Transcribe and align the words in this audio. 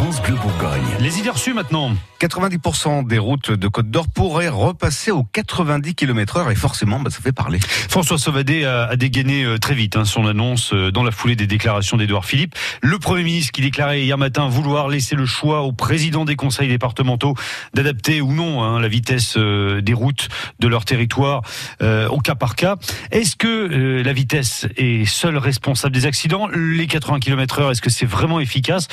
France 0.00 0.22
Bleu 0.22 0.34
Bourgogne. 0.36 0.80
Les 1.00 1.18
idées 1.18 1.28
reçues 1.28 1.52
maintenant. 1.52 1.94
90% 2.20 3.06
des 3.06 3.18
routes 3.18 3.50
de 3.50 3.68
Côte 3.68 3.90
d'Or 3.90 4.08
pourraient 4.08 4.48
repasser 4.48 5.10
aux 5.10 5.24
90 5.24 5.94
km 5.94 6.38
heure 6.38 6.50
et 6.50 6.54
forcément, 6.54 7.00
bah, 7.00 7.10
ça 7.10 7.20
fait 7.20 7.32
parler. 7.32 7.58
François 7.60 8.16
Sauvadet 8.16 8.64
a, 8.64 8.84
a 8.84 8.96
dégainé 8.96 9.44
euh, 9.44 9.58
très 9.58 9.74
vite 9.74 9.96
hein, 9.96 10.06
son 10.06 10.26
annonce 10.26 10.72
euh, 10.72 10.90
dans 10.90 11.02
la 11.02 11.10
foulée 11.10 11.36
des 11.36 11.46
déclarations 11.46 11.98
d'Édouard 11.98 12.24
Philippe. 12.24 12.54
Le 12.80 12.98
Premier 12.98 13.24
ministre 13.24 13.52
qui 13.52 13.60
déclarait 13.60 14.02
hier 14.02 14.16
matin 14.16 14.48
vouloir 14.48 14.88
laisser 14.88 15.16
le 15.16 15.26
choix 15.26 15.62
au 15.62 15.72
président 15.72 16.24
des 16.24 16.36
conseils 16.36 16.68
départementaux 16.68 17.34
d'adapter 17.74 18.22
ou 18.22 18.32
non 18.32 18.62
hein, 18.62 18.80
la 18.80 18.88
vitesse 18.88 19.34
euh, 19.36 19.80
des 19.82 19.94
routes 19.94 20.28
de 20.60 20.68
leur 20.68 20.86
territoire 20.86 21.42
euh, 21.82 22.08
au 22.08 22.18
cas 22.18 22.34
par 22.34 22.56
cas. 22.56 22.76
Est-ce 23.10 23.36
que 23.36 23.48
euh, 23.48 24.02
la 24.02 24.12
vitesse 24.12 24.66
est 24.76 25.04
seule 25.04 25.36
responsable 25.36 25.94
des 25.94 26.06
accidents? 26.06 26.48
Les 26.48 26.86
80 26.86 27.20
km 27.20 27.60
heure, 27.60 27.70
est-ce 27.70 27.82
que 27.82 27.90
c'est 27.90 28.06
vraiment 28.06 28.40
efficace? 28.40 28.88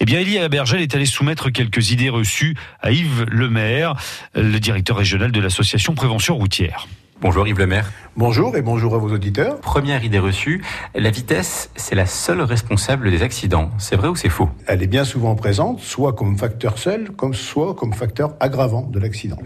Eh 0.00 0.04
bien, 0.04 0.20
Elie 0.44 0.56
Abergel 0.56 0.82
est 0.82 0.94
allé 0.94 1.06
soumettre 1.06 1.48
quelques 1.50 1.90
idées 1.90 2.10
reçues 2.10 2.54
à 2.82 2.90
Yves 2.90 3.24
Lemaire, 3.30 3.94
le 4.34 4.58
directeur 4.58 4.98
régional 4.98 5.32
de 5.32 5.40
l'association 5.40 5.94
Prévention 5.94 6.36
routière. 6.36 6.86
Bonjour 7.22 7.48
Yves 7.48 7.58
Lemaire. 7.58 7.90
Bonjour 8.14 8.54
et 8.54 8.60
bonjour 8.60 8.94
à 8.94 8.98
vos 8.98 9.10
auditeurs. 9.10 9.58
Première 9.60 10.04
idée 10.04 10.18
reçue, 10.18 10.62
la 10.94 11.08
vitesse, 11.10 11.70
c'est 11.76 11.94
la 11.94 12.04
seule 12.04 12.42
responsable 12.42 13.10
des 13.10 13.22
accidents. 13.22 13.70
C'est 13.78 13.96
vrai 13.96 14.08
ou 14.08 14.16
c'est 14.16 14.28
faux? 14.28 14.50
Elle 14.66 14.82
est 14.82 14.86
bien 14.86 15.06
souvent 15.06 15.34
présente, 15.34 15.80
soit 15.80 16.12
comme 16.12 16.36
facteur 16.36 16.76
seul, 16.76 17.10
comme 17.12 17.32
soit 17.32 17.74
comme 17.74 17.94
facteur 17.94 18.34
aggravant 18.38 18.82
de 18.82 18.98
l'accident. 18.98 19.38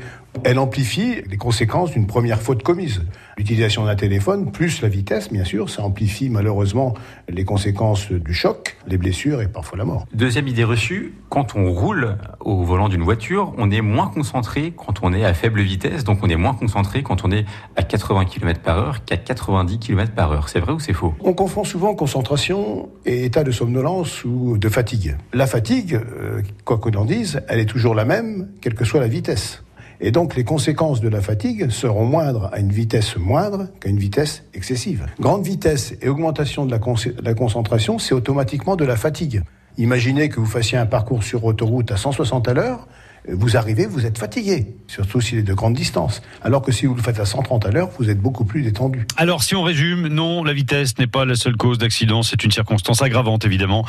Elle 0.43 0.59
amplifie 0.59 1.23
les 1.31 1.37
conséquences 1.37 1.93
d'une 1.93 2.09
première 2.09 2.43
faute 2.43 2.65
commise. 2.65 3.05
L'utilisation 3.39 3.85
d'un 3.85 3.95
téléphone, 3.95 4.51
plus 4.51 4.83
la 4.83 4.89
vitesse, 4.89 5.31
bien 5.31 5.45
sûr, 5.45 5.71
ça 5.71 5.85
amplifie 5.85 6.29
malheureusement 6.29 6.95
les 7.29 7.45
conséquences 7.45 8.11
du 8.11 8.35
choc, 8.35 8.77
les 8.89 8.99
blessures 8.99 9.41
et 9.41 9.47
parfois 9.47 9.79
la 9.79 9.85
mort. 9.85 10.07
Deuxième 10.13 10.49
idée 10.49 10.65
reçue, 10.65 11.15
quand 11.29 11.55
on 11.55 11.71
roule 11.71 12.17
au 12.41 12.65
volant 12.65 12.89
d'une 12.89 13.05
voiture, 13.05 13.55
on 13.57 13.71
est 13.71 13.81
moins 13.81 14.09
concentré 14.09 14.73
quand 14.77 15.05
on 15.05 15.13
est 15.13 15.25
à 15.25 15.35
faible 15.35 15.61
vitesse, 15.61 16.03
donc 16.03 16.19
on 16.25 16.29
est 16.29 16.35
moins 16.35 16.55
concentré 16.55 17.05
quand 17.05 17.25
on 17.25 17.31
est 17.31 17.45
à 17.77 17.85
80 17.85 18.25
km 18.25 18.61
par 18.61 18.77
heure 18.77 19.05
qu'à 19.05 19.17
90 19.17 19.79
km 19.79 20.13
par 20.15 20.33
heure. 20.33 20.49
C'est 20.49 20.59
vrai 20.59 20.73
ou 20.73 20.81
c'est 20.81 20.93
faux? 20.93 21.15
On 21.21 21.33
confond 21.33 21.63
souvent 21.63 21.95
concentration 21.95 22.89
et 23.07 23.25
état 23.25 23.45
de 23.45 23.53
somnolence 23.53 24.25
ou 24.25 24.59
de 24.59 24.69
fatigue. 24.69 25.17
La 25.33 25.47
fatigue, 25.47 25.95
euh, 25.95 26.43
quoi 26.65 26.79
qu'on 26.79 26.91
en 26.95 27.05
dise, 27.05 27.41
elle 27.47 27.61
est 27.61 27.67
toujours 27.67 27.95
la 27.95 28.05
même, 28.05 28.49
quelle 28.61 28.75
que 28.75 28.85
soit 28.85 28.99
la 28.99 29.07
vitesse. 29.07 29.63
Et 30.01 30.11
donc 30.13 30.37
les 30.37 30.45
conséquences 30.45 31.01
de 31.01 31.09
la 31.09 31.21
fatigue 31.21 31.71
seront 31.71 32.05
moindres 32.05 32.49
à 32.53 32.61
une 32.61 32.71
vitesse 32.71 33.17
moindre 33.17 33.69
qu'à 33.81 33.89
une 33.89 33.99
vitesse 33.99 34.45
excessive. 34.55 35.07
Grande 35.19 35.45
vitesse 35.45 35.95
et 36.01 36.09
augmentation 36.09 36.67
de 36.67 36.71
la, 36.71 36.79
con 36.79 36.95
la 37.23 37.35
concentration, 37.35 37.99
c'est 37.99 38.15
automatiquement 38.15 38.77
de 38.77 38.85
la 38.85 38.97
fatigue. 38.97 39.43
Imaginez 39.77 40.29
que 40.29 40.41
vous 40.41 40.47
fassiez 40.47 40.79
un 40.79 40.87
parcours 40.87 41.23
sur 41.23 41.45
autoroute 41.45 41.91
à 41.91 41.97
160 41.97 42.49
à 42.49 42.55
l'heure, 42.55 42.87
vous 43.31 43.57
arrivez, 43.57 43.87
vous 43.87 44.07
êtes 44.07 44.19
fatigué, 44.19 44.67
surtout 44.87 45.21
s'il 45.21 45.39
est 45.39 45.43
de 45.43 45.55
grande 45.55 45.75
distance. 45.75 46.23
Alors 46.43 46.63
que 46.63 46.73
si 46.73 46.87
vous 46.87 46.95
le 46.95 47.03
faites 47.03 47.21
à 47.21 47.27
130 47.27 47.67
à 47.67 47.71
l'heure, 47.71 47.91
vous 47.99 48.11
êtes 48.11 48.21
beaucoup 48.21 48.45
plus 48.45 48.63
détendu. 48.63 49.07
Alors, 49.17 49.43
si 49.43 49.55
on 49.55 49.63
résume, 49.63 50.09
non, 50.09 50.45
la 50.45 50.53
vitesse 50.53 50.99
n'est 50.99 51.07
pas 51.07 51.25
la 51.25 51.35
seule 51.35 51.57
cause 51.57 51.79
d'accident, 51.79 52.23
c'est 52.23 52.45
une 52.45 52.51
circonstance 52.51 53.03
aggravante, 53.03 53.45
évidemment. 53.45 53.87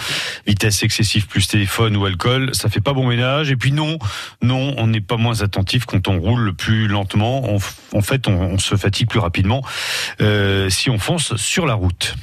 Vitesse 0.48 0.84
excessive 0.84 1.28
plus 1.28 1.48
téléphone 1.48 1.96
ou 1.96 2.06
alcool, 2.06 2.52
ça 2.54 2.70
fait 2.70 2.82
pas 2.82 2.94
bon 2.94 3.08
ménage. 3.08 3.52
Et 3.52 3.56
puis 3.56 3.72
non, 3.72 3.98
non, 4.42 4.74
on 4.78 4.88
n'est 4.88 5.02
pas 5.02 5.18
moins 5.18 5.42
attentif 5.42 5.86
quand 5.86 6.08
on 6.08 6.20
roule 6.20 6.54
plus 6.54 6.88
lentement. 6.88 7.44
En 7.94 8.02
fait, 8.02 8.28
on, 8.28 8.58
se 8.58 8.76
fatigue 8.76 9.08
plus 9.08 9.20
rapidement 9.20 9.64
euh, 10.22 10.70
si 10.70 10.90
on 10.90 11.00
fonce 11.00 11.36
sur 11.38 11.66
la 11.66 11.76
route. 11.76 12.16